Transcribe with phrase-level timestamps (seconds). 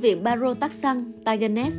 [0.00, 1.74] viện Baro Taksang, Tigernes,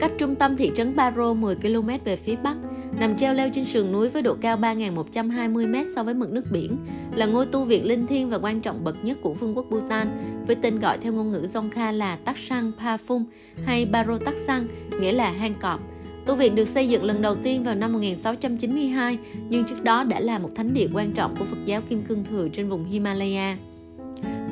[0.00, 2.56] cách trung tâm thị trấn Baro 10 km về phía bắc,
[2.98, 6.76] nằm treo leo trên sườn núi với độ cao 3.120m so với mực nước biển,
[7.14, 10.08] là ngôi tu viện linh thiêng và quan trọng bậc nhất của vương quốc Bhutan,
[10.46, 12.72] với tên gọi theo ngôn ngữ Dzongkha là Taksang
[13.06, 13.24] Phum
[13.64, 14.66] hay Baro Taksang,
[15.00, 15.80] nghĩa là hang cọp.
[16.26, 19.18] Tu viện được xây dựng lần đầu tiên vào năm 1692,
[19.48, 22.24] nhưng trước đó đã là một thánh địa quan trọng của Phật giáo Kim Cương
[22.24, 23.56] Thừa trên vùng Himalaya.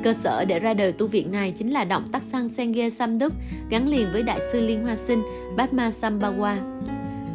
[0.03, 3.33] Cơ sở để ra đời tu viện này chính là động Tắc Sang Sengye Samdup
[3.69, 5.23] gắn liền với Đại sư Liên Hoa Sinh
[5.57, 6.55] Padma Sambhawa.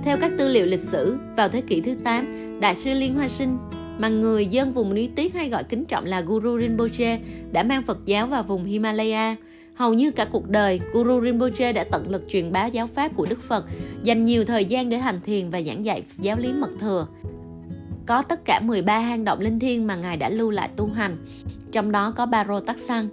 [0.05, 3.29] Theo các tư liệu lịch sử, vào thế kỷ thứ 8, Đại sư Liên Hoa
[3.29, 3.59] Sinh
[3.99, 7.19] mà người dân vùng núi tuyết hay gọi kính trọng là Guru Rinpoche
[7.53, 9.37] đã mang Phật giáo vào vùng Himalaya.
[9.75, 13.27] Hầu như cả cuộc đời, Guru Rinpoche đã tận lực truyền bá giáo pháp của
[13.31, 13.65] Đức Phật,
[14.03, 17.07] dành nhiều thời gian để hành thiền và giảng dạy giáo lý mật thừa.
[18.07, 21.17] Có tất cả 13 hang động linh thiêng mà Ngài đã lưu lại tu hành,
[21.73, 23.09] trong đó có Baro Taksang.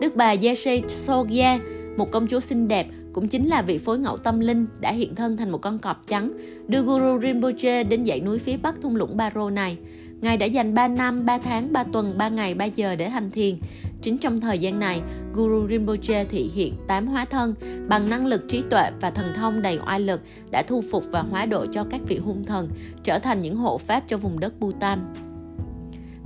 [0.00, 1.58] Đức bà Yeshe Sogya,
[1.96, 5.14] một công chúa xinh đẹp, cũng chính là vị phối ngẫu tâm linh đã hiện
[5.14, 6.32] thân thành một con cọp trắng,
[6.68, 9.78] đưa Guru Rinpoche đến dãy núi phía bắc thung lũng Baro này.
[10.20, 13.30] Ngài đã dành 3 năm, 3 tháng, 3 tuần, 3 ngày, 3 giờ để hành
[13.30, 13.58] thiền.
[14.02, 15.00] Chính trong thời gian này,
[15.34, 17.54] Guru Rinpoche thị hiện tám hóa thân
[17.88, 21.20] bằng năng lực trí tuệ và thần thông đầy oai lực đã thu phục và
[21.20, 22.68] hóa độ cho các vị hung thần,
[23.04, 24.98] trở thành những hộ pháp cho vùng đất Bhutan.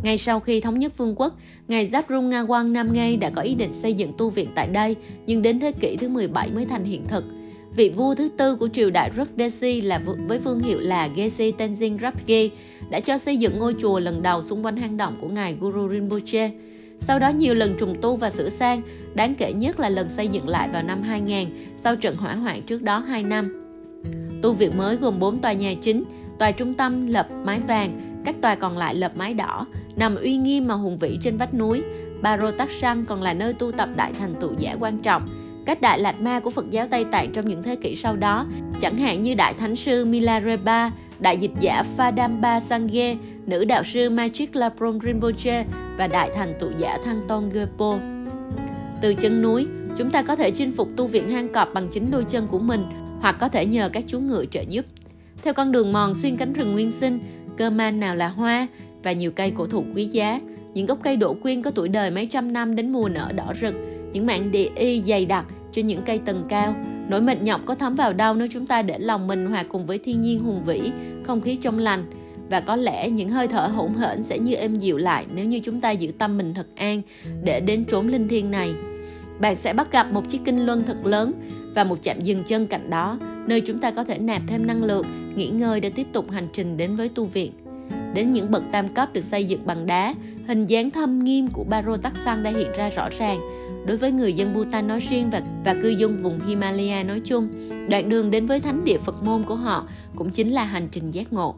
[0.02, 1.34] Ngay sau khi thống nhất vương quốc,
[1.68, 4.96] ngài Zabdrung Ngawang Nam Ngay đã có ý định xây dựng tu viện tại đây,
[5.26, 7.24] nhưng đến thế kỷ thứ 17 mới thành hiện thực.
[7.76, 11.98] Vị vua thứ tư của triều đại Rukdesi là với vương hiệu là Gesi Tenzin
[11.98, 12.48] Rabge
[12.90, 15.88] đã cho xây dựng ngôi chùa lần đầu xung quanh hang động của ngài Guru
[15.88, 16.50] Rinpoche.
[17.00, 18.82] Sau đó nhiều lần trùng tu và sửa sang,
[19.14, 22.62] đáng kể nhất là lần xây dựng lại vào năm 2000 sau trận hỏa hoạn
[22.62, 23.72] trước đó 2 năm.
[24.42, 26.04] Tu viện mới gồm 4 tòa nhà chính,
[26.38, 30.36] tòa trung tâm lập mái vàng, các tòa còn lại lập mái đỏ, nằm uy
[30.36, 31.82] nghiêm mà hùng vĩ trên vách núi.
[32.22, 35.28] Baro Taksang còn là nơi tu tập đại thành tựu giả quan trọng,
[35.70, 38.46] các đại lạt ma của Phật giáo Tây Tạng trong những thế kỷ sau đó,
[38.80, 40.90] chẳng hạn như Đại Thánh sư Milarepa,
[41.20, 45.64] Đại dịch giả Phadamba Sangye, nữ đạo sư Magic Laprom Rinpoche
[45.96, 47.98] và Đại thành tụ giả Thăng Ton Gepo.
[49.02, 49.66] Từ chân núi,
[49.98, 52.58] chúng ta có thể chinh phục tu viện hang cọp bằng chính đôi chân của
[52.58, 52.84] mình
[53.20, 54.84] hoặc có thể nhờ các chú ngựa trợ giúp.
[55.42, 57.18] Theo con đường mòn xuyên cánh rừng nguyên sinh,
[57.56, 58.66] cơ man nào là hoa
[59.02, 60.40] và nhiều cây cổ thụ quý giá,
[60.74, 63.52] những gốc cây đổ quyên có tuổi đời mấy trăm năm đến mùa nở đỏ
[63.60, 63.74] rực,
[64.12, 66.74] những mạng địa y dày đặc trên những cây tầng cao.
[67.08, 69.86] Nỗi mệt nhọc có thấm vào đâu nếu chúng ta để lòng mình hòa cùng
[69.86, 70.90] với thiên nhiên hùng vĩ,
[71.24, 72.04] không khí trong lành.
[72.50, 75.60] Và có lẽ những hơi thở hỗn hển sẽ như êm dịu lại nếu như
[75.64, 77.02] chúng ta giữ tâm mình thật an
[77.44, 78.70] để đến trốn linh thiêng này.
[79.40, 81.32] Bạn sẽ bắt gặp một chiếc kinh luân thật lớn
[81.74, 84.84] và một chạm dừng chân cạnh đó, nơi chúng ta có thể nạp thêm năng
[84.84, 85.06] lượng,
[85.36, 87.52] nghỉ ngơi để tiếp tục hành trình đến với tu viện.
[88.14, 90.14] Đến những bậc tam cấp được xây dựng bằng đá,
[90.46, 93.38] hình dáng thâm nghiêm của Baro Taksang đã hiện ra rõ ràng,
[93.86, 97.48] đối với người dân Bhutan nói riêng và và cư dân vùng Himalaya nói chung.
[97.88, 101.10] Đoạn đường đến với thánh địa Phật môn của họ cũng chính là hành trình
[101.10, 101.54] giác ngộ.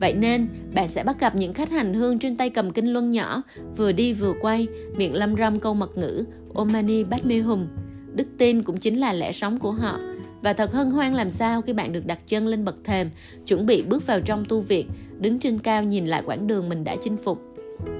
[0.00, 3.10] Vậy nên, bạn sẽ bắt gặp những khách hành hương trên tay cầm kinh luân
[3.10, 3.42] nhỏ,
[3.76, 7.66] vừa đi vừa quay, miệng lâm râm câu mật ngữ Omani Padme Hum.
[8.14, 9.98] Đức tin cũng chính là lẽ sống của họ.
[10.42, 13.10] Và thật hân hoan làm sao khi bạn được đặt chân lên bậc thềm,
[13.46, 14.88] chuẩn bị bước vào trong tu viện,
[15.18, 17.42] đứng trên cao nhìn lại quãng đường mình đã chinh phục.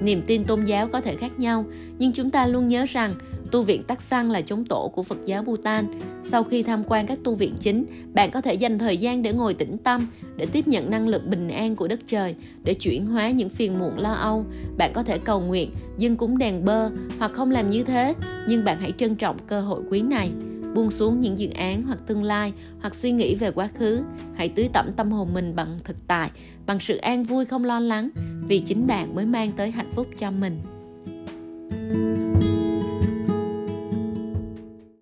[0.02, 1.64] Niềm tin tôn giáo có thể khác nhau,
[1.98, 3.14] nhưng chúng ta luôn nhớ rằng
[3.50, 5.86] Tu viện Tắc Xăng là chốn tổ của Phật giáo Bhutan.
[6.24, 7.84] Sau khi tham quan các tu viện chính,
[8.14, 10.06] bạn có thể dành thời gian để ngồi tĩnh tâm,
[10.36, 13.78] để tiếp nhận năng lượng bình an của đất trời, để chuyển hóa những phiền
[13.78, 14.44] muộn lo âu.
[14.76, 18.14] Bạn có thể cầu nguyện, dâng cúng đèn bơ hoặc không làm như thế,
[18.48, 20.30] nhưng bạn hãy trân trọng cơ hội quý này.
[20.74, 24.02] Buông xuống những dự án hoặc tương lai hoặc suy nghĩ về quá khứ.
[24.34, 26.30] Hãy tưới tẩm tâm hồn mình bằng thực tại,
[26.66, 28.08] bằng sự an vui không lo lắng,
[28.48, 30.60] vì chính bạn mới mang tới hạnh phúc cho mình.